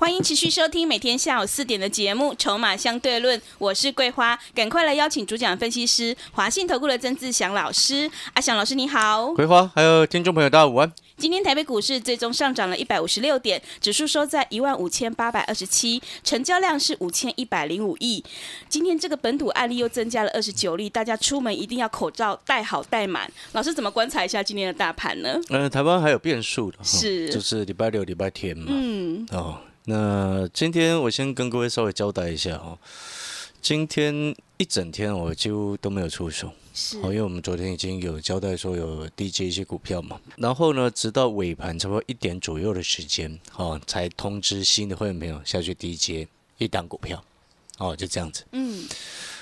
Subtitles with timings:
[0.00, 8.10] 欢迎持续收听每天下午四点的节目《筹码相对论》，我是桂花，赶快来邀请主讲分析师华信投顾的曾志祥老师。
[8.32, 10.90] 阿祥老师你好，桂花还有听众朋友大家午安。
[11.18, 18.24] 今天台北股市最终上涨了一百五十六点，指数收在一万五千八百二十七，成交量是五千一百零五亿。
[18.70, 23.30] 今天这个本土案例又增加了二十九例，大家出门一定要口罩戴好戴满。
[23.52, 25.38] 老师怎么观察一下今天的大盘呢？
[25.50, 28.68] 呃，台湾还有变数的，是就是礼拜六、礼拜天嘛。
[28.70, 29.58] 嗯，哦，
[29.90, 32.78] 那今天我先跟各位稍微交代一下哈，
[33.60, 36.96] 今天一整天我几乎都没有出手，是。
[36.98, 47.20] 哦，因为我们昨天已经有交代说有低接一些股票嘛，然后呢，直到尾盘差不多一点左右的时间，哦，才通知新的会员朋友下去低接一档股票，
[47.78, 48.44] 哦，就这样子。
[48.52, 48.86] 嗯，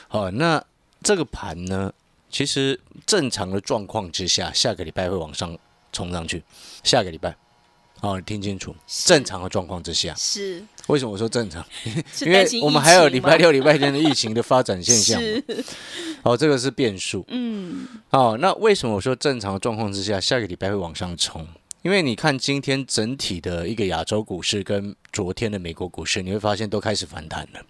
[0.08, 0.64] 好，那
[1.02, 1.92] 这个盘呢，
[2.30, 5.58] 其实正常的状况之下，下个礼拜会往上
[5.92, 6.42] 冲上去。
[6.82, 7.36] 下个礼拜，
[8.00, 11.64] 哦，你听清楚，正常的状况之下，是为什么我说正常？
[12.20, 15.20] 因为我们还有礼拜六、礼拜天的疫情的发展现象
[16.22, 17.24] 哦，这个是变数。
[17.28, 21.46] 嗯哦，那为什么我说正常的状况之下，下个礼拜会往上冲？
[21.82, 27.60] 因为你看今天整体的一个亚洲股市跟昨天的美国股市，你会发现都开始反弹了。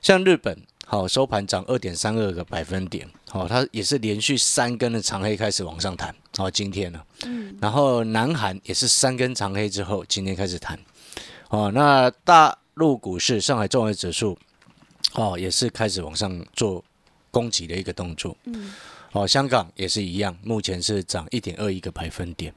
[0.00, 0.58] 像日本，
[0.92, 7.56] 好收盘涨二点三二个百分点，好、它也是连续三根的长黑开始往上弹，好、今天呢，嗯。
[7.62, 10.78] 然后南韩也是三根长黑之后，今天开始弹，
[11.48, 14.36] 哦，那大陆股市上海综合指数，
[15.14, 16.84] 哦，也是开始往上做
[17.30, 18.74] 攻击的一个动作，嗯。
[19.12, 22.54] 哦，香港也是一样，目前是涨一点二一个百分点，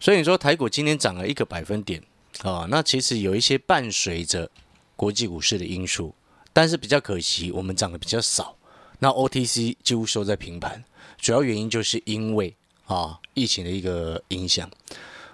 [0.00, 2.02] 所以你说台股今天涨了一个百分点，
[2.42, 4.50] 哦，那其实有一些伴随着
[4.96, 6.14] 国际股市的因素，
[6.56, 8.56] 但是比较可惜，我们涨得比较少，
[9.00, 10.82] 那 OTC 几乎收在平盘，
[11.18, 12.56] 主要原因就是因为
[12.86, 14.70] 啊疫情的一个影响，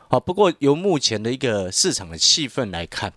[0.08, 3.12] 好，不过由目前的一个市场的气氛来看，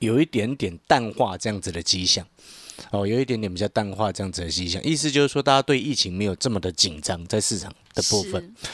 [0.00, 2.26] 有一点点淡化这样子的迹象。
[2.90, 8.42] 哦，有一点点比较淡化这样子的迹象，意思就是说，大家对疫情没有这么的紧张，在市场的部分。
[8.62, 8.68] 是。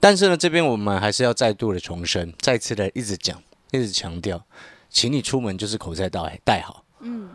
[0.00, 4.42] 但是呢，这边我们还是要再度的重申，再次的一直讲，一直强调，
[4.88, 7.28] 请你出门就是口罩戴戴好，嗯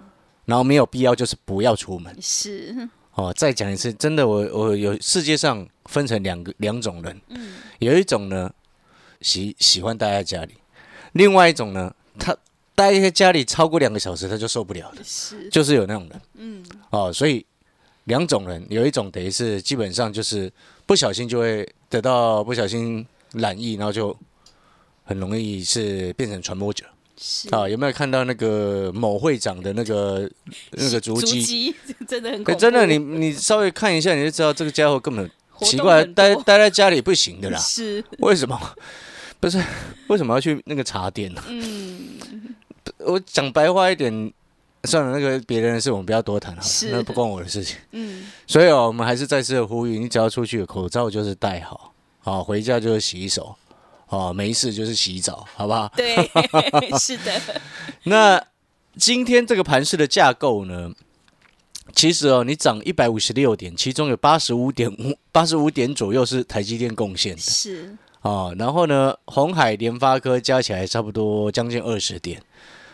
[0.52, 2.14] 然后没有必要就是不要出门。
[2.22, 2.90] 是。
[3.14, 7.54] 哦，再讲一次，真的我，我有世界上分成两个两种人，嗯。
[7.80, 8.54] 有一种呢
[9.22, 10.56] 喜喜欢待在家里，
[11.14, 12.36] 另外一种呢，他
[12.76, 15.48] 待在家里超过两个小时他就受不了了，是。
[15.48, 16.22] 就是有那种人。
[16.34, 16.66] 嗯。
[16.90, 17.46] 哦，所以
[18.04, 20.52] 两种人，有一种等于是基本上就是
[20.86, 24.14] 不小心就会得到不小心染疫，然后就
[25.06, 26.84] 很容易是变成传播者。
[26.84, 26.92] 是
[27.52, 27.68] 啊。
[27.68, 30.30] 有没有看到那个某会长的那个
[30.72, 31.44] 那个足迹？
[31.44, 31.76] 迹
[32.08, 35.30] 真的很恐怖，可真的，你你稍微看一下，你就知道这个家伙根本
[35.62, 37.58] 奇怪，待待在家里不行的啦。
[37.62, 38.60] 是为什么？
[39.40, 39.60] 不是
[40.08, 41.42] 为什么要去那个茶店呢？
[41.48, 42.10] 嗯
[43.00, 44.12] 我讲白话一点，
[44.84, 47.78] 算了，那个别人的事我们不要多谈好了，那不关我的事情。
[47.92, 53.56] 嗯所以哦，我们还是再次的呼吁，你只要出去，口罩就是戴好，好回家就是洗手，
[54.12, 55.92] 哦，没事就是洗澡，好不好？
[55.96, 56.16] 对
[57.00, 57.42] 是的
[58.04, 58.46] 那
[58.98, 60.92] 今天这个盘式的架构呢，
[61.96, 72.44] 其实哦，你涨一百五十六点，其中有八十五点五八十五点左右是台积电贡献的是哦，然后呢，红海、联发科加起来差不多将近二十点，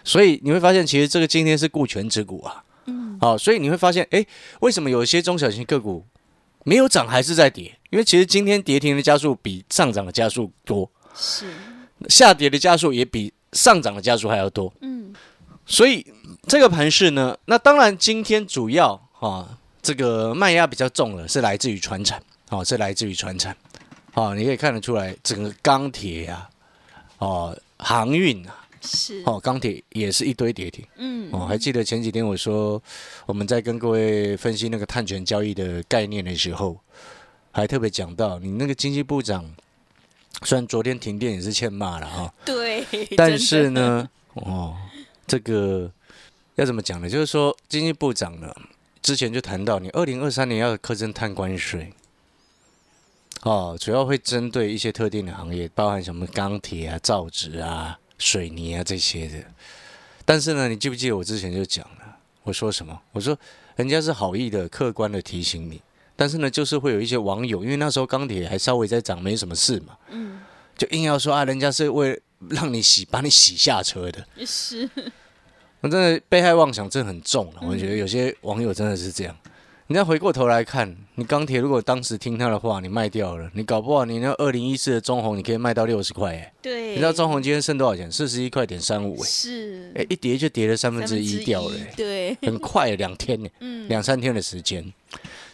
[0.03, 2.63] 所以你会发现，其实这个今天是顾全之股啊。
[2.85, 4.25] 嗯好、所以你会发现，哎，
[4.61, 6.05] 为什么有一些中小型个股
[6.63, 7.77] 没有涨还是在跌？
[7.89, 11.47] 因为其实今天跌停的加速比上涨的加速多，是。
[12.07, 14.71] 下跌的加速也比上涨的加速还要多。
[14.81, 15.13] 嗯。
[15.65, 16.05] 所以
[16.47, 23.53] 这个盘势呢，那当然今天主要啊，这个卖压比较重了是来自于船产，哦，是来自于船产，
[24.13, 26.49] 哦，你可以看得出来，整个钢铁啊，
[27.17, 29.21] 哦，航运啊，是。
[29.25, 30.85] 哦，钢铁也是一堆跌停。
[30.95, 31.29] 嗯。
[31.33, 32.81] 哦，还记得前几天我说
[33.25, 36.79] 我们在跟各位分析那个碳权交易的概念的时候，
[37.51, 39.43] 还特别讲到，你那个经济部长
[40.43, 42.85] 虽然昨天停电也是欠骂了哈、对，
[43.17, 44.75] 但是呢，哦，
[45.25, 45.91] 这个
[46.55, 47.09] 要怎么讲呢？
[47.09, 48.55] 就是说经济部长呢
[49.01, 51.93] 之前就谈到，你二零二三年要课征碳关税。
[53.43, 59.35] 哦，主要会针对一些特定的行业，包含什么钢铁啊、造纸啊、水泥啊这些的。
[60.25, 62.99] 但是呢，你记不记得我之前就讲了，我说什么？
[63.13, 63.37] 我说
[63.75, 65.79] 人家是好意的、客观的提醒你，
[66.17, 70.41] 但是呢，就是会有一些网友，因为那时候钢铁还稍微在涨，没什么事嘛，嗯，
[70.75, 72.19] 就硬要说啊，人家是为
[72.49, 74.89] 让你洗，把你洗下车的，是，
[75.81, 77.61] 我真的被害妄想症很重了。
[77.61, 79.37] 我觉得有些网友真的是这样。
[79.89, 86.53] 你再回过头来看，你钢铁如果当时听他的话，你卖掉了，你搞不好你那二零一四的中红，你可以卖到六十块哎。
[86.61, 88.11] 对，你知道中红今天剩多少钱？
[88.11, 89.25] 四十一块点三五哎。
[89.25, 94.91] 是，哎，一跌就跌了三分之一掉了，对，很快两天呢，嗯，两三天的时间。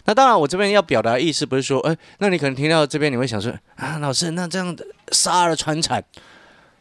[0.04, 6.04] 那当然，我这边要表达意思不是说，哎，那你可能听到这边你会想说，啊，老师，那这样的杀了船产，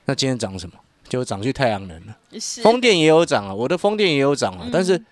[0.05, 0.75] 那今天涨什么？
[1.09, 2.17] 就涨去太阳能了，
[2.63, 5.03] 风电也有涨啊，我的风电也有涨啊，但是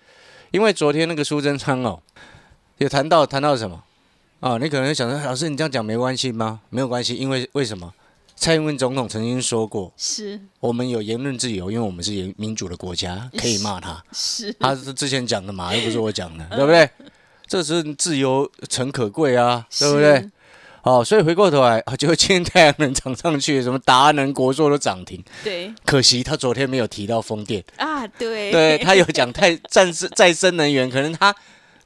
[0.50, 2.00] 因为昨天那个苏贞昌哦。
[2.78, 3.80] 也谈到谈到什么
[4.40, 4.58] 啊？
[4.58, 6.62] 你可能想说，老师你这样讲没关系吗？
[6.68, 7.94] 没有关系，因为为什么？
[8.34, 14.02] 蔡英文总统曾经说过，是我们有言论自由，因为我们是民主的国家，可以骂他。
[14.10, 16.90] 是，他是之前讲的嘛，又不是我讲的，对不对？
[17.52, 20.26] 这是自由诚可贵啊，对不对？
[20.84, 25.22] 哦，所以回过头来， 就今天太阳能涨上去，什么达能、国硕都涨停。
[25.44, 28.06] 对，可惜他昨天没有提到风电啊。
[28.06, 31.34] 对，对他有讲太 再生再生能源，可能他。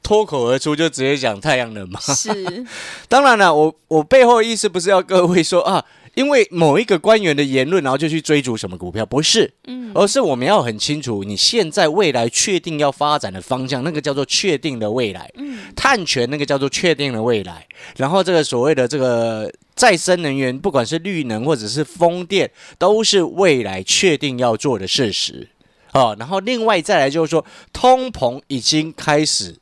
[0.03, 1.99] 脱口而出就直接讲太阳能嘛？
[1.99, 2.29] 是，
[3.09, 5.83] 当然了，我我背后意思不是要各位说啊，
[6.17, 17.67] 因为某一个官员的言论，然后就去追逐什么股票，不是，嗯，而是我们要很清楚，你现在未来确定要发展的方向，那个叫做确定的未来，嗯，碳权那个叫做确定的未来，
[17.97, 22.49] 然后这个所谓的这个再生能源，不管是绿能或者是风电，
[22.79, 25.47] 都是未来确定要做的事实，
[25.93, 29.57] 哦，然后另外再来就是说，通膨已经开始。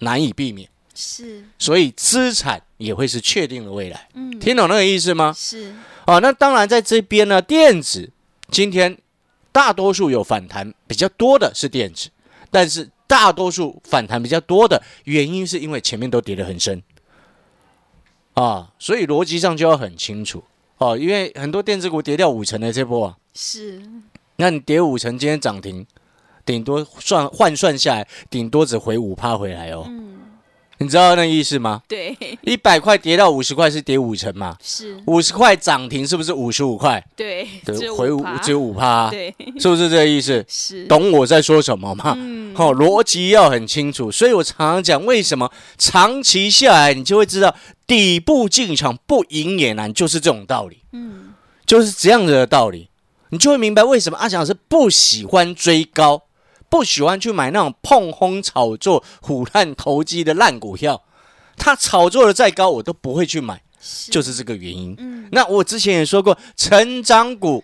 [0.00, 4.08] 难以避免，是，所以资产也会是确定的未来。
[4.14, 5.32] 嗯，听懂那个意思吗？
[5.36, 5.74] 是。
[6.06, 8.10] 哦，那当然，在这边呢，电子
[8.50, 8.96] 今天
[9.52, 12.08] 大多数有反弹，比较多的是电子，
[12.50, 16.82] 但是大多数反弹比较多的原因，是因为前面都跌得很深
[18.34, 20.42] 啊，所以逻辑上就要很清楚
[20.78, 20.96] 哦。
[20.96, 23.82] 因为很多电子股跌掉五成的这波啊，是。
[24.36, 25.86] 那你跌五成，今天涨停。
[26.44, 29.84] 顶多算换算下来，顶多只回五趴回来哦。
[29.88, 30.25] 嗯，
[30.78, 31.82] 你知道那意思吗？
[31.88, 34.56] 对，一百块跌到五十块是跌五成嘛？
[34.62, 37.02] 是五十块涨停是不是五十五块？
[37.16, 37.48] 对，
[37.96, 40.44] 回五只有五趴，对，是不是这个意思？
[40.46, 42.14] 是，懂我在说什么吗？
[42.18, 44.12] 嗯，好，逻辑要很清楚。
[44.12, 47.56] 所以我常常讲，为什么长期下来你就会知道
[47.86, 50.82] 底部进场不赢也难，就是这种道理。
[50.92, 51.32] 嗯，
[51.64, 52.90] 就是这样子的道理，
[53.30, 56.24] 你就会明白为什么阿翔老师不喜欢追高。
[56.68, 61.02] 不喜欢去买那种碰轰炒作、虎烂投机的烂股票，
[61.56, 63.62] 它炒作的再高，我都不会去买，
[64.10, 64.94] 就是这个原因。
[64.98, 67.62] 嗯，那我之前也说过，成长股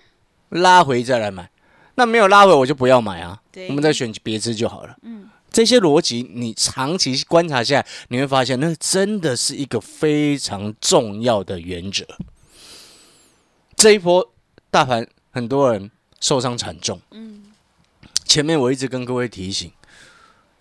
[0.50, 1.50] 拉回再来买，
[1.96, 3.40] 那没有拉回我就不要买啊。
[3.68, 4.96] 我们再选别支就好了。
[5.02, 12.06] 嗯，这些逻辑你长期观察下来，你会发现那真的是一个非常重要的原则。
[13.76, 14.32] 这一波
[14.70, 15.90] 大盘很多人
[16.20, 17.00] 受伤惨重。
[17.10, 17.42] 嗯。
[18.24, 19.70] 前面我一直跟各位提醒，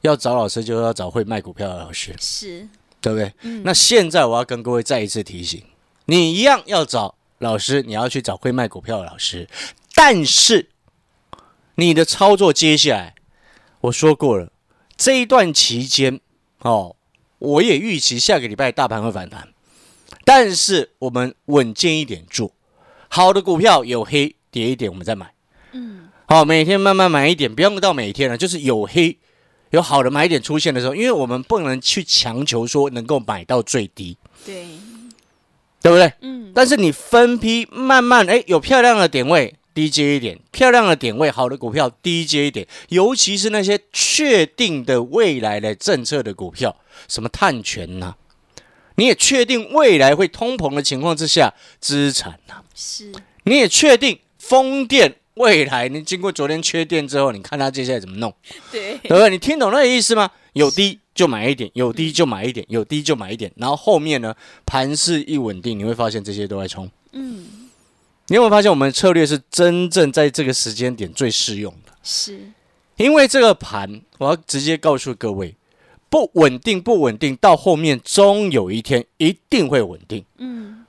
[0.01, 2.67] 要找老师就要找会卖股票的老师，是
[2.99, 3.33] 对不对？
[3.63, 5.63] 那现在我要跟各位再一次提醒，
[6.05, 9.47] 你一样要找老师，你要去找会卖股票的老师。
[9.95, 10.69] 但是
[11.75, 13.15] 你的操作接下来，
[13.81, 14.51] 我说过了，
[14.97, 16.19] 这一段期间
[16.59, 16.95] 哦，
[17.39, 19.49] 我也预期下个礼拜大盘会反弹，
[20.25, 22.51] 但是我们稳健一点做，
[23.07, 25.33] 好的股票有黑跌一点，我们再买。
[25.71, 26.09] 嗯。
[26.31, 28.37] 好，每天慢慢买一点，不用到每天了。
[28.37, 29.17] 就是有黑
[29.71, 34.65] 有好的买点出现的时候，因为我们不能去强求说能够买到最低，对，
[35.81, 36.13] 对不对？
[36.21, 36.53] 嗯。
[36.55, 42.65] 但是你分批慢慢，哎，有漂亮的点位，低阶一点；漂亮的点位，好的股票低阶一点。
[42.87, 46.77] 尤其是那些确定的未来的政策的股票，
[47.09, 48.15] 什么碳权呐，
[48.95, 53.11] 你也确定未来会通膨的情况之下，资产呐，是，
[53.43, 55.17] 你也确定风电。
[55.35, 58.33] 未来，你经过昨天缺电之后，你看它接下来怎么弄？
[58.71, 59.29] 对，对不对？
[59.29, 60.29] 你听懂那个意思吗？
[60.53, 63.49] 有低就买一点，有低就买一点，有低就买一点。
[63.55, 64.35] 然后后面呢，
[64.65, 66.91] 盘势一稳定，你会发现这些都在冲。
[67.13, 67.69] 嗯，
[68.27, 71.93] 你有没有发现我们的策略是真正在这个时间点最适用的？
[72.03, 72.51] 是，
[72.97, 75.55] 因为这个盘，我要直接告诉各位，
[76.09, 80.25] 不稳定，不稳定，到后面终有一天一定会稳定。
[80.37, 80.85] 嗯，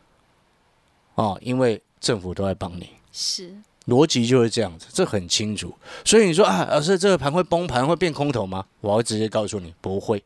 [1.14, 2.88] 哦，因为政府都在帮你。
[3.12, 3.54] 是。
[3.86, 5.74] 逻辑就是这样子，这很清楚。
[6.04, 8.66] 所以你说啊，老师，这个盘会崩盘，会变空头吗？
[8.80, 10.22] 我要直接告诉你，不会。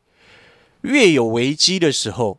[0.81, 2.37] 越有危机的时候，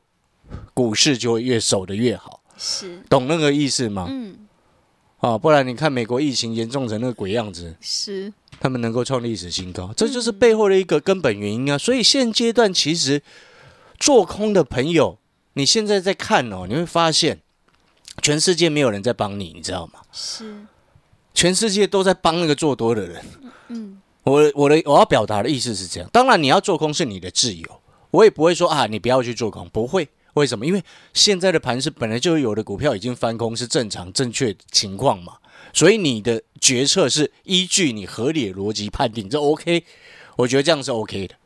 [0.75, 2.41] 股市就会越守得越好。
[2.57, 4.07] 是，懂那个意思吗？
[4.09, 4.47] 嗯。
[5.19, 11.77] 啊，不然你看美国疫情严重成那个鬼样子，是，他们能够创历史新高，这就是背后的一个根本原因啊。
[11.77, 13.21] 所以现阶段其实
[13.99, 15.19] 做空的朋友，
[15.55, 17.41] 你现在在看哦，你会发现
[18.23, 19.95] 全世界没有人在帮你，你知道吗？
[20.13, 20.65] 是，
[21.39, 23.25] 全世界都在帮那个做多的人。
[23.69, 27.81] 嗯，我我的我要表达的意思是这样，当然你要做空是你的自由，
[28.11, 30.09] 我也不会说啊你不要去做空，不会。
[30.35, 30.67] 为什么？
[30.67, 30.83] 因为
[31.15, 35.35] 现在的盘是本来就有的股票已经翻空，是正常正确情况嘛，
[35.73, 39.85] 所以你的决策是依据你合理的逻辑判定，这 OK，
[40.39, 41.37] 我觉得这样是 OK 的。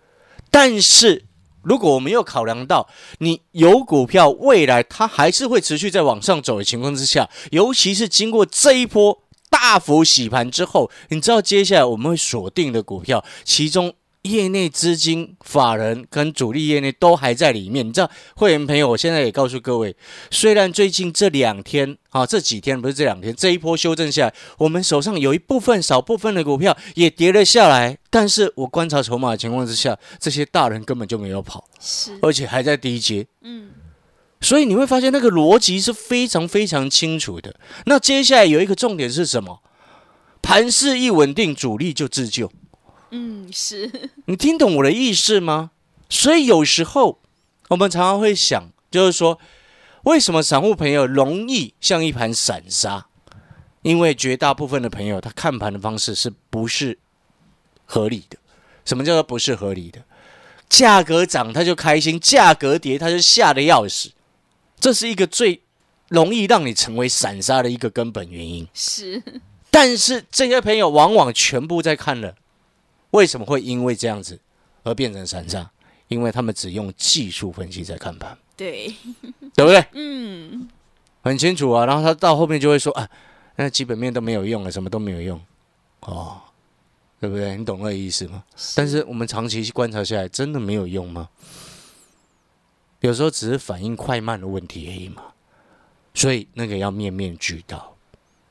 [0.51, 1.27] 但是
[1.61, 9.23] 如果我们又考量到你有股票未来它还是会持续在往上走的情况之下，尤其是经过这一波
[9.53, 13.95] 大幅洗盘之后，你知道接下来我们会锁定的股票，其中。
[14.23, 17.85] 业内资金、法人跟主力业内都还在里面。
[17.85, 19.97] 你知道，会员朋友，我现在也告诉各位，
[20.31, 27.99] 虽然最近这两天啊，这几天不是这两天，这一波修正下来，我们手上有一部分少部分的股票也跌了下来。
[28.11, 33.27] 但是我观察筹码的情况之下，这些大人根本就没有跑，是，而且还在低阶。
[33.41, 33.71] 嗯，
[34.43, 37.55] 所以你会发现那个逻辑是非常非常清楚的。
[37.87, 39.63] 那接下来有一个重点是什么？
[40.43, 42.53] 盘势一稳定，主力就自救。
[43.13, 45.71] 嗯，是你听懂我的意思吗？
[46.09, 47.21] 所以有时候
[47.69, 49.39] 我们常常会想，就是说，
[50.03, 53.07] 为什么散户朋友容易像一盘散沙？
[53.83, 56.99] 因为绝大部分的朋友他看盘的方式是不是
[57.85, 58.39] 合理的？
[58.85, 60.03] 什么叫做不是合理的？
[60.69, 64.11] 价格涨他就开心，价格跌他就吓得要死，
[64.83, 65.63] 这是一个最
[66.09, 68.67] 容易让你成为散沙的一个根本原因。
[68.75, 69.23] 是，
[69.71, 72.35] 但是这些朋友往往全部在看了。
[73.13, 74.41] 为什么会因为这样子
[74.83, 75.71] 而变成散沙？
[76.09, 78.93] 因为他们只用技术分析在看盘，对，
[79.55, 79.87] 对不对？
[79.93, 80.69] 嗯，
[81.23, 81.87] 很清楚啊。
[81.87, 83.09] 然后他到后面就会说啊，
[83.55, 85.41] 那基本面都没有用了，什么都没有用，
[86.01, 86.41] 哦，
[87.21, 87.57] 对不对？
[87.57, 88.43] 你懂那个意思吗？
[88.75, 91.29] 但是我们长期观察下来，真的没有用吗？
[93.03, 95.23] 有时候只是反应快慢的问题而已嘛。
[96.15, 97.97] 所以那个要面面俱到。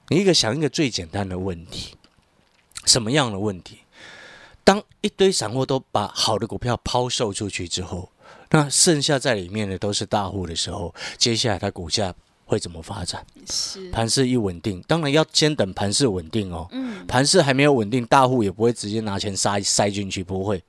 [0.08, 1.96] 你一个想一个最简单的问题，
[2.86, 3.80] 什么样的问题？
[4.64, 8.10] 当一堆散户都把好的股票抛售出去之后，
[8.50, 12.14] 那剩下在里面的都是大户的时候，接下来它股价
[12.46, 13.26] 会怎么发展？
[13.50, 16.68] 是盘势一稳定，当然要先等盘势稳定哦。
[16.72, 20.62] 嗯，盘势还没有稳定，大户也不会直接拿钱塞塞进去，不会。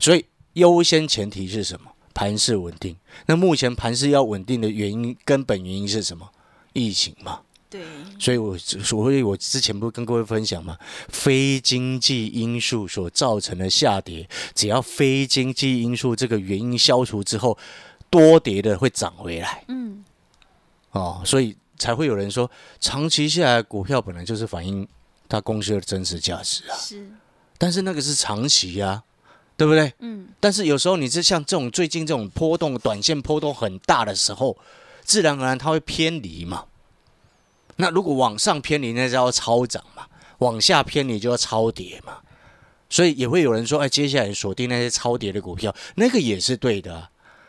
[0.00, 0.24] 所以
[0.54, 1.90] 优先前提是什么？
[2.16, 2.96] 盘势稳定。
[3.26, 6.26] 那目前盘势要稳定的原因，根本原因是什么？
[6.72, 7.40] 疫情嘛。
[7.68, 7.82] 对，
[8.18, 10.78] 所以，我所以，我之前不是跟各位分享嘛？
[11.08, 17.58] 非经济因素所造成的下跌，只要非经济因素这个原因消除之后，
[18.08, 19.64] 多跌的会涨回来。
[19.68, 20.02] 嗯，
[20.92, 24.88] 哦，所以才会有人说，长期下来股票本来就是反映
[25.28, 26.76] 它公司的真实价值啊。
[26.78, 27.10] 是，
[27.58, 29.02] 但是那个是长期呀，
[29.56, 29.92] 对不对？
[30.00, 34.56] 嗯，但是有时候你是像这种最近这种波动、短线波动很大的时候，
[35.02, 36.64] 自然而然它会偏离嘛。
[37.76, 40.04] 那如果往上偏离，那叫超涨嘛；
[40.38, 42.18] 往下偏离就要超跌嘛。
[42.88, 47.08] 所以也会有人说，哎，接下来锁定那些超跌的股票，那个也是对的。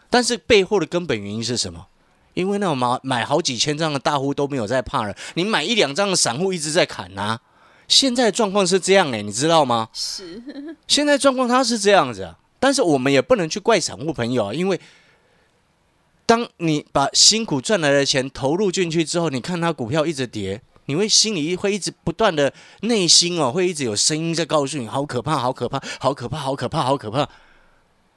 [0.10, 1.88] 但是背后的根本原因是什么？
[2.34, 7.40] 因为那种买买好几千张的大户都没有在怕了，你买一两张的散户一直在砍呐。
[7.88, 9.90] 现在状况是这样哎，你知道吗？
[9.94, 10.42] 是。
[10.88, 14.80] 现在状况它是这样子啊，但是我们也不能去怪散户朋友啊，因为。
[16.30, 27.30] 当你把辛苦赚来的钱投入进去之后，你看它股票一直跌，你会心里会一直不断的内心哦，会一直有声音在告诉你，好可怕，好可怕，好可怕，好可怕，好可怕，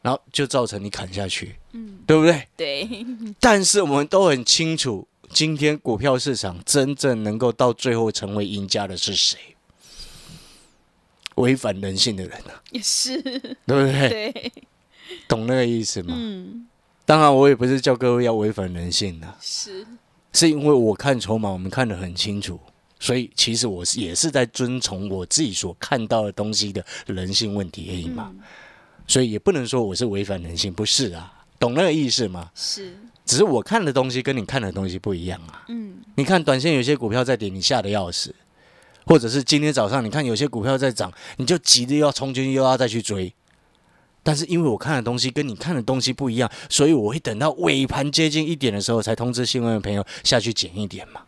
[0.03, 2.49] 然后就造成你砍下去，嗯，对不对？
[2.57, 3.07] 对。
[3.39, 9.39] 但是我们都很清楚，今天股票市场真正能够到最后成为赢家的是谁？
[11.41, 14.09] 违反人性的人啊，也是，对不对？
[14.09, 14.53] 对，
[15.27, 16.15] 懂那个意思吗？
[16.17, 16.67] 嗯。
[17.07, 19.85] 当然，我也不是叫各位要违反人性的，是，
[20.33, 22.61] 是因为我看筹码，我们看得很清楚，
[23.01, 28.33] 所以其实我是也是在遵从我自己所看到的东西的人性问题而已嘛，
[29.09, 32.49] 所以也不能说我是违反人性，不是啊，懂那个意思吗？
[32.55, 35.65] 是，只是我看的东西跟你看的东西不一样啊。
[35.67, 38.33] 嗯，你看短线有些股票在跌，你吓得要死，
[39.11, 43.35] 或者是今天早上你看有些股票在涨，你就急着要冲进去又要再去追。
[44.23, 51.23] 但是因为我看的东西跟你看的东西不一样，所以我会等到尾盘接近一点的时候才通知新闻的朋友下去减一点嘛，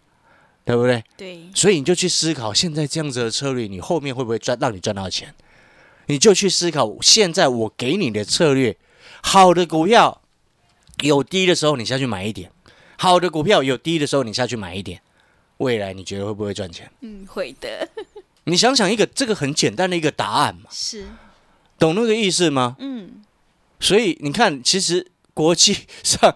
[0.64, 1.02] 对不对？
[1.16, 1.40] 对。
[1.56, 5.34] 所以你就去思考，现在这样子的策略，你后面会不会赚，让你赚到钱？
[6.06, 8.76] 你就去思考，现在我给你的策略，
[9.24, 10.22] 好的股票
[11.02, 12.52] 有低的时候你下去买一点，
[12.96, 15.01] 好的股票有低的时候你下去买一点。
[15.62, 16.90] 未来你觉得会不会赚钱？
[17.00, 17.88] 嗯，会的，
[18.44, 21.06] 你想想一个这个很简单的一个答案嘛，是，
[21.78, 22.76] 懂那个意思吗？
[22.80, 23.22] 嗯，
[23.80, 26.34] 所以你看，其实国际上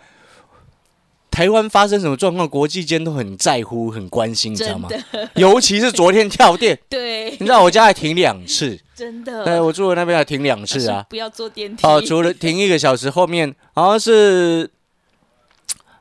[1.31, 4.89] 台湾发生什么状况，国际间都很在乎、很关心，你知道吗？
[5.35, 7.31] 尤其是昨天跳电， 对。
[7.33, 11.05] 你，知道我家还停两次，真的，对我住的那边还停两次啊。
[11.11, 14.71] 不要坐电梯，哦，除了停一个小时，后面好像是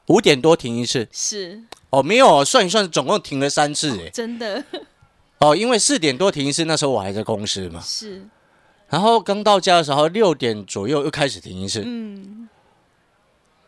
[0.05, 1.08] 五点多停一次。
[1.12, 1.62] 是
[1.96, 4.10] 哦，没有，算一算，总共停了三次诶。
[4.14, 4.64] 真的
[5.40, 7.80] 哦，因为四点多停一次，那时候我还在公司嘛。
[7.82, 8.25] 是，
[8.90, 11.84] 然后刚到家的时候，六点左右又开始停一次。
[11.86, 12.50] 嗯，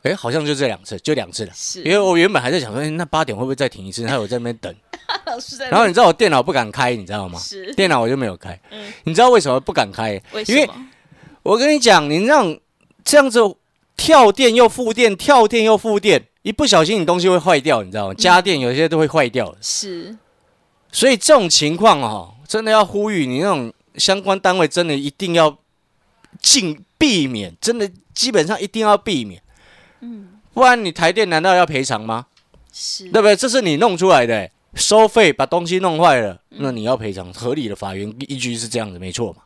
[0.04, 1.52] 哎，好像就这两次，就两次了。
[1.56, 4.06] 是，因为我原本还在想说，哎那八点会不会再停一次？
[4.08, 4.74] 还有在那边等。
[5.26, 7.40] 老师在，然后你知道我电脑不敢开，你知道吗？
[7.40, 8.60] 是电脑我就没有开。
[8.72, 10.22] 嗯你知道为什么不敢开？
[10.34, 10.70] 为因为？
[11.44, 12.58] 我跟你讲，你让
[13.04, 13.40] 这样子
[13.96, 18.14] 跳电又复电，跳电又复电，一不小心你东西会坏掉，你知道吗？
[18.14, 19.58] 家电有些都会坏掉的。
[19.60, 20.18] 是
[20.92, 25.58] 所以这种情况哦，真的要呼吁你那种相关单位，真的一定要
[26.42, 29.42] 尽避免，真的基本上一定要避免，
[30.00, 32.28] 嗯不然你台电难道要赔偿吗？
[32.72, 33.36] 是对不对？
[33.36, 39.42] 这是你弄出来的欸，收费把东西弄坏了，那你要赔偿，合理的法院依据是这样子，没错嘛？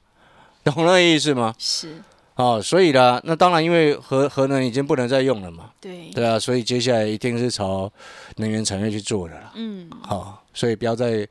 [0.63, 1.55] 懂那个意思吗？
[1.57, 2.01] 是，
[2.41, 7.91] 哦，所以呢，那当然，因为核核能已经不能再用了嘛，对，对啊，所以接下来一定是朝
[8.37, 9.51] 能源产业去做的啦。
[9.55, 9.87] 嗯。
[10.01, 11.27] 好、所以不要再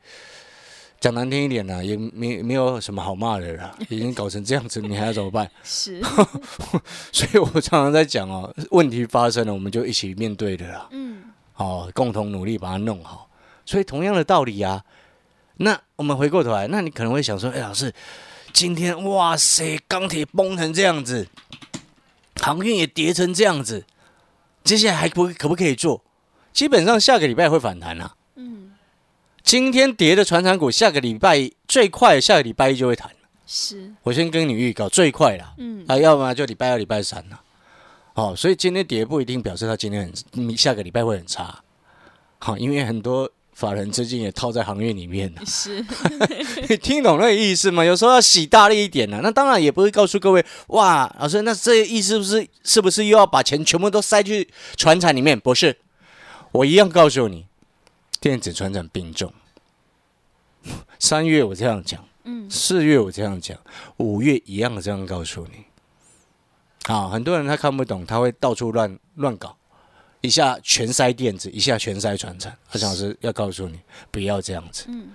[1.00, 5.50] 讲难听一点啦，也没没有什么好骂的啦， 已经搞成这样子，你还要怎么办？
[5.64, 6.00] 是，
[7.10, 11.24] 所以我常常在讲哦，问题发生了，我们就一起面对的啦，嗯。
[11.56, 13.28] 哦，共同努力把它弄好。
[13.66, 14.82] 所以同样的道理啊，
[15.58, 17.92] 那我们回过头来，那你可能会想说，哎，老师，
[18.52, 21.28] 今天哇塞，钢铁崩成这样子，
[22.40, 23.84] 航运也跌成这样子，
[24.62, 26.04] 接下来还不可不可以做？
[26.52, 28.14] 基本上下个礼拜会反弹啊。
[28.36, 28.72] 嗯
[29.42, 33.10] 今天跌的船产股，下个礼拜最快下个礼拜一就会弹。
[33.46, 37.40] 是，我先跟你预告，最快啦，嗯啊，要么就礼拜二、礼拜三啦。
[38.14, 41.62] 哦，所以今天跌不一定表示它今天很，嗯下个礼拜会很差。
[42.38, 45.42] 好、因为很多法人最近也套在行业里面了。
[45.46, 45.84] 是，
[46.68, 47.84] 你 听懂那个意思吗？
[47.84, 55.38] 有时候要洗大力一点呢、那当然也不会告诉各位，哇，老师，那这意思是不是是不是又要把钱全部都塞去船产里面？
[55.38, 55.78] 不是，
[56.52, 57.46] 我一样告诉你，
[58.20, 59.32] 电子船产并重。
[60.98, 63.58] 三月我这样讲，嗯四月我这样讲，
[63.96, 65.64] 五月一样这样告诉你。
[66.92, 69.56] 啊，很多人他看不懂，他会到处乱乱搞，
[70.20, 72.56] 一下全塞电子，一下全塞船产。
[72.70, 73.78] 他想是要告诉你，
[74.10, 74.84] 不要这样子。
[74.88, 75.08] 嗯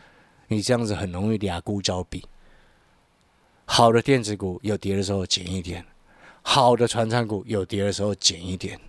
[0.47, 2.23] 你这样子很容易俩孤招比。
[3.65, 5.83] 好的电子股有跌的时候减一点，
[6.43, 8.79] 好的传产股有跌的时候减一点，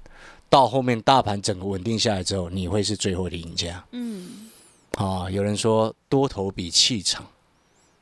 [0.50, 3.82] 到后面大盘整个稳定下来之后，你会是最后的赢家。
[3.92, 4.50] 嗯
[4.96, 7.26] 啊，有人说多头比气场，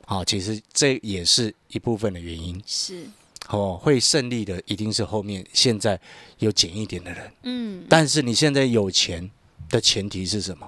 [0.05, 2.61] 啊，其实这也是一部分的原因。
[2.65, 3.05] 是，
[3.49, 5.99] 哦，会胜利的一定是后面现在
[6.39, 9.29] 有减一点的人，嗯但是你现在有钱
[9.69, 10.67] 的前提是什么？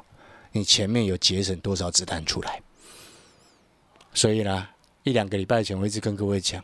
[0.52, 2.62] 你前面有节省多少子弹出来？
[4.13, 4.68] 所以呢，
[5.04, 6.63] 一两个礼拜前我一直跟各位讲，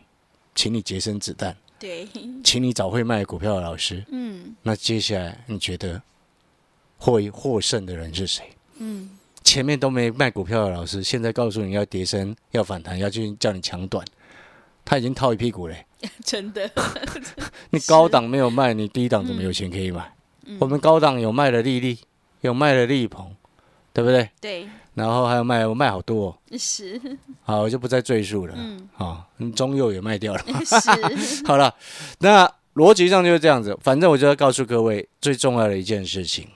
[0.55, 2.07] 请你节省子弹，对，
[2.43, 4.05] 请你找会卖股票的老师。
[4.09, 6.01] 嗯那接下来你觉得
[6.97, 8.43] 会获胜的人是谁？
[8.77, 9.09] 嗯
[9.43, 14.05] 前面都没卖股票的老师，现在告诉你要跌升、要反弹、要去叫你抢短，
[14.85, 15.85] 他已经套一屁股嘞。
[16.23, 16.69] 真的，
[17.71, 20.13] 你高档没有卖，你低档怎么有钱可以买？
[20.59, 21.97] 我们高档有卖的利利，
[22.41, 23.33] 有卖的利鹏，
[23.93, 24.29] 对不对？
[24.41, 26.99] 对，然后还有卖，我卖好多、哦，是，
[27.43, 28.53] 好，我就不再赘述了。
[28.57, 30.41] 嗯好，你中佑也卖掉了。
[30.65, 31.73] 是，好了，
[32.19, 33.77] 那逻辑上就是这样子。
[33.81, 36.47] 反正我就要告诉各位最重要的一件事情：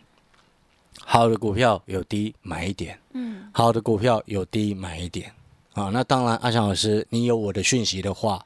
[1.00, 5.32] 好的股票有低买一点，嗯好的股票有低买一点。
[5.74, 8.44] 啊，那当然，阿翔老师，你有我的讯息的话，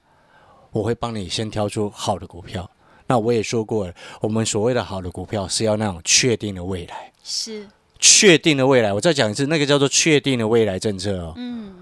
[0.71, 2.69] 我会帮你先挑出好的股票。
[3.07, 7.67] 那我也说过了，我们所谓的好的股票是要那种确定的未来，是，
[7.99, 8.93] 确定的未来。
[8.93, 11.34] 我再讲一次，那个叫做确定的未来政策哦。
[11.36, 11.73] 嗯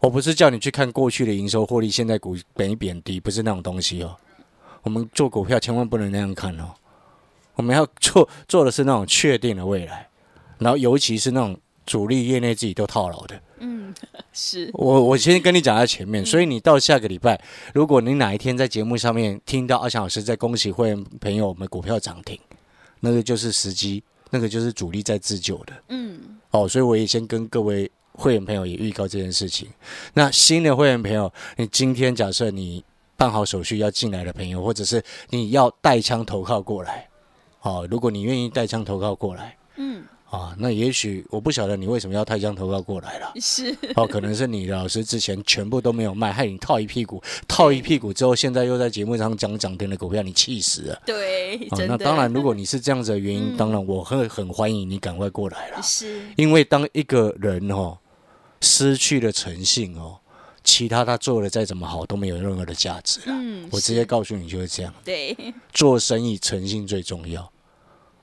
[0.00, 4.14] 我不是叫你去看过去的营收获利，现在股贬低，不是那种东西哦。
[4.82, 6.70] 我们做股票千万不能那样看哦。
[7.54, 10.08] 我们要做做的是那种确定的未来，
[10.58, 13.40] 然后尤其是那种主力业内自己都套牢的。
[13.60, 13.94] 嗯，
[14.32, 17.40] 是，我我先跟你讲在前面，所以你到下个礼拜，
[17.74, 22.38] 如果你哪一天在节目上面听到阿翔老师在恭喜会员朋友们股票涨停，
[23.00, 25.72] 那个就是时机，那个就是主力在自救的。
[25.88, 29.68] 嗯哦，所以我也先跟各位会员朋友也预告这件事情。
[30.14, 32.84] 那新的会员朋友，你今天假设你
[33.16, 37.08] 办好手续要进来的朋友，或者是你要带枪投靠过来，
[37.62, 43.32] 哦，如果你愿意带枪投靠过来，嗯啊，那也许我不晓得你为什么要泰江投票过来了。
[43.40, 51.02] 是哦，可能是你的老师之前全部都没有卖，害你套一屁股，套一屁股之后，现在又在节目上讲涨停的股票，你气死了。
[51.06, 51.58] 对。
[51.88, 55.82] 那当然，如果你 是这样子的原因，嗯当然我会很欢迎你赶快过来了。
[55.82, 57.96] 是因为当一个人哦
[58.60, 60.18] 失去了诚信哦，
[60.62, 63.26] 其他他做的再怎么好都没有任何的价值了。
[63.28, 65.34] 嗯，我直接告诉你就是这样，对，
[65.72, 67.50] 做生意诚信最重要。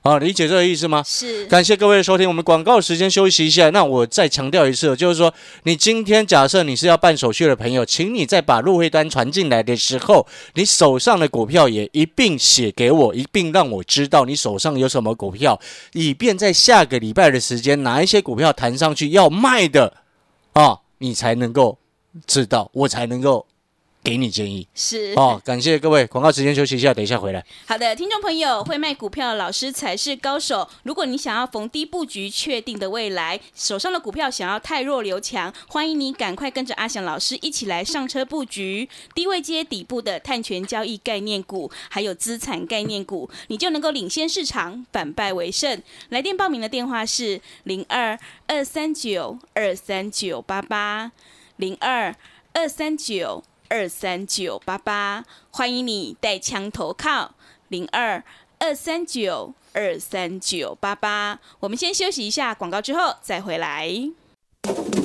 [0.06, 1.02] 啊，理解这个意思吗？
[1.04, 3.70] 是感谢各位的收听，我们广告时间休息一下。
[3.70, 15.58] 那我再强调一次，就是说，你今天假设你是要办手续的朋友，请你在把入会单传进来的时候，你手上的股票也一并写给我，一并让我知道你手上有什么股票，
[15.94, 19.92] 以便在下个礼拜的时间，哪一些股票弹上去要卖的
[20.52, 21.78] 啊，你才能够
[22.28, 23.44] 知道，我才能够
[24.06, 24.68] 给你建议。
[24.72, 27.44] 是哦，感谢各位，广告时间休息一下，等一下回来。
[27.66, 30.68] 好的，听众朋友，会卖股票的老师才是高手。
[30.84, 45.82] 如果你想要逢低布局确定的未来，手上的股票想要太弱留强，欢迎你赶快跟着阿翔老师一起来上车布局低位接底部的碳权交易概念股，还有资产概念股，你就能够领先市场，反败为胜。
[46.10, 48.16] 来电报名的电话是零二
[48.46, 51.10] 二三九二三九八八
[51.56, 52.14] 零二
[52.52, 53.42] 二三九。
[53.68, 57.34] 二三九八八，欢迎你带枪投靠
[57.68, 58.22] 零二
[58.58, 61.38] 二三九二三九八八。
[61.60, 63.90] 我们先休息一下广告，之后再回来。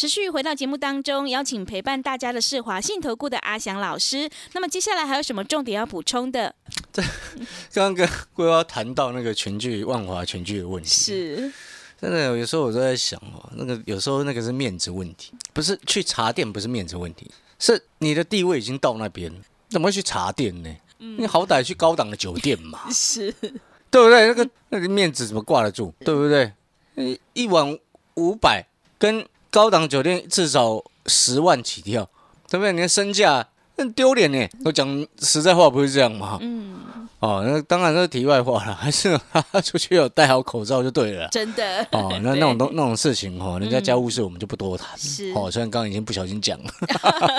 [0.00, 4.30] 持续回到节目当中，邀请陪伴大家的是华信投顾的阿翔老师。
[4.54, 6.54] 那么接下来还有什么重点要补充的？
[6.90, 7.02] 这
[7.74, 11.52] 刚刚跟桂花谈到那个全聚万华全聚的问题，是
[12.00, 19.30] 真的有时候我都在想哦，那个有时候那个是面子问题，不是去茶店不是面子问题，是你的地位已经到那边，
[19.68, 20.74] 怎么会去茶店呢？
[20.96, 23.30] 你好歹去高档的酒店嘛， 是，
[23.90, 24.28] 对不对？
[24.28, 25.92] 那个那个面子怎么挂得住？
[25.98, 26.50] 对不对？
[26.94, 27.78] 一一晚
[28.14, 28.66] 五百，
[28.98, 32.08] 跟高档酒店至少十万起跳，
[32.48, 32.72] 对不对？
[32.72, 34.48] 你的身价很丢脸呢。
[34.64, 36.38] 我讲实在话，不是这样嘛？
[36.40, 36.76] 嗯，
[37.18, 39.18] 哦，那当然这是题外话了， 还是
[39.64, 41.28] 出去有戴好口罩就对了。
[41.28, 44.96] 真的哦，那 那种东那种事情哦，人家家务事我们就不多谈。
[44.98, 46.70] 是哦，虽然刚刚已经不小心讲了。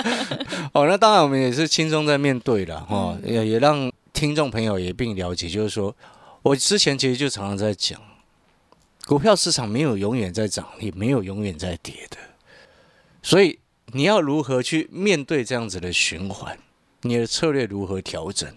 [0.74, 5.94] 哦，那当然我们也是轻松在面对了哈，也也让听众朋友也并了解，就是说
[6.42, 7.98] 我之前其实就常常在讲，
[9.12, 12.16] 股票市场没有永远在涨，也没有永远在跌的，
[13.22, 16.58] 所以你要如何去面对这样子的循环，
[17.02, 18.50] 你的策略如何调整，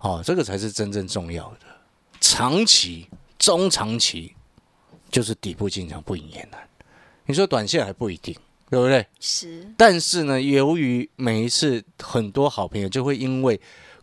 [0.00, 1.58] 哦，这个才是真正重要的。
[2.20, 3.06] 长期、
[3.38, 4.34] 中长期
[5.08, 6.68] 就是底部进场不赢也难。
[7.24, 8.34] 你说短线还不一定，
[8.68, 9.06] 对不对？
[9.20, 13.60] 是，但是呢，由于每一次很多好朋友就会因为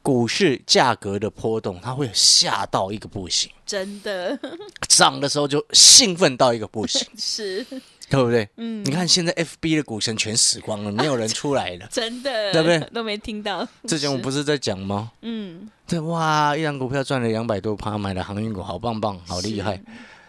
[0.07, 4.39] 股市价格的波动，他会吓到一个不行，真的
[4.87, 7.61] 涨的时候就兴奋到一个不行， 是，
[8.09, 8.47] 对不对？
[8.55, 11.85] 嗯你看现在 FB 的股神全死光了，没有人出来了。
[11.91, 13.67] 真的，对不对都没听到。
[13.85, 15.11] 之前我不是在讲吗？
[15.23, 19.77] 嗯，对，哇，一张股票赚了两百多趴，买了航运股，好棒棒，好厉害。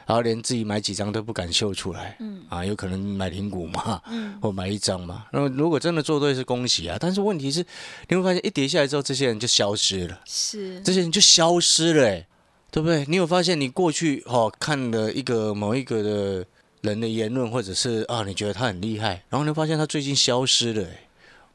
[0.09, 5.27] 然后连自己买几张都不敢秀出来，嗯啊，有可能买零股嘛，嗯， 或买一张嘛。
[5.33, 7.63] 那么如果真的做对是恭喜啊，但是问题是，
[8.09, 12.27] 你会发现一跌下来之后，这些人就消失了，是，这些人就消失了、欸，
[12.71, 13.05] 对不对？
[13.07, 16.47] 你有发现你过去哦看了一个某一个的
[16.81, 21.01] 人的言论，或者是啊你觉得他很厉害，然后你会发现他最近消失了、欸，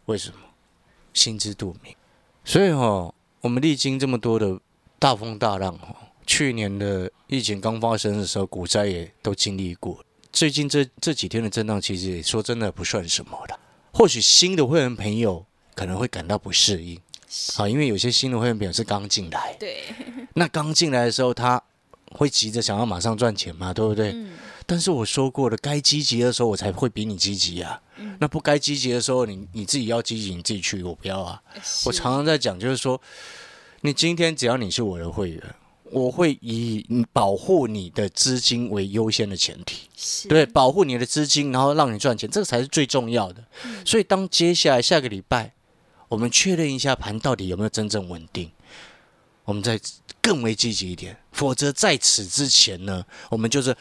[0.06, 0.36] 为什么？
[1.12, 1.96] 心知肚明。
[2.46, 3.12] 所以哦，
[3.42, 4.60] 我们历经这么多的
[5.00, 10.04] 大风大浪哦，去年的疫情刚发生的时候，股灾也都经历过。
[10.32, 13.60] 最近这这几天的震荡，其实也说真的不算什么了。
[13.92, 17.00] 或许新的会员朋友可能会感到不适应，
[17.58, 19.84] 啊，因为有些新的会员朋友是刚进来，对，
[20.34, 21.62] 那刚进来的时候，他
[22.12, 24.12] 会急着想要马上赚钱嘛，对不对？
[24.14, 24.32] 嗯，
[24.66, 27.80] 但是我说过了，该积极的时候我才会比你积极啊。
[28.20, 31.40] 那不该积极的时候，你你自己要积极，你自己去，我不要啊。
[31.86, 33.00] 我常常在讲，就是说，
[33.82, 35.56] 你今天只要你是我的会员，
[35.94, 39.88] 我会以保护你的资金为优先的前提，
[40.28, 43.44] 对，保护你的资金，然后让你赚钱，这个才是最重要的。
[43.86, 45.54] 所以，当接下来下个礼拜，
[46.10, 48.52] 我们确认一下盘到底有没有真正稳定，
[49.46, 49.80] 我们再
[50.22, 51.18] 更为积极一点。
[51.32, 53.76] 否则，在此之前呢，我们就是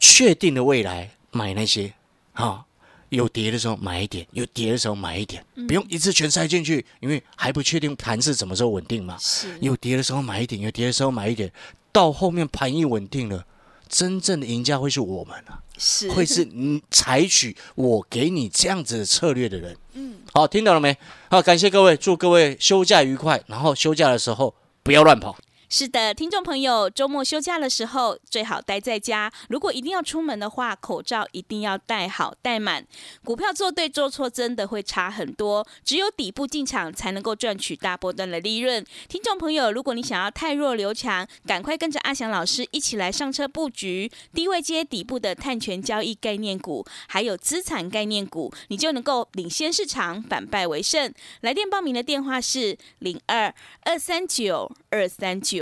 [0.00, 1.92] 确定的未来买那些
[2.32, 2.64] 啊，
[3.12, 9.18] 有跌的时候买一点，有跌的时候买一点，不用一次全塞进去，因为还不确定盘是什么时候稳定嘛。
[9.20, 11.52] 是有跌的时候买一点，有跌的时候买一点，
[11.92, 13.44] 到后面盘一稳定了，
[13.86, 19.76] 真正的赢家会是我们啊，是会是你采取我给你这样子的策略的人。
[19.92, 20.96] 嗯，好，听懂了没？
[21.28, 25.36] 好，感谢各位，祝各位休假愉快，然后休假的时候不要乱跑。
[25.74, 29.32] 是的，听众朋友，周末休假的时候最好待在家。
[29.48, 32.86] 如果一定要出门的话，口罩一定要戴好戴满。
[33.24, 38.84] 股票做对做错真的会差很多，只有底部进场才能够赚取大波段的利润。
[39.08, 51.10] 听众朋友，如果你想要太弱留强，赶快跟着阿翔老师一起来上车布局低位接底部的碳权交易概念股，还有资产概念股，你就能够领先市场，反败为胜。
[51.40, 53.54] 来电报名的电话是零二
[53.84, 55.61] 二三九二三九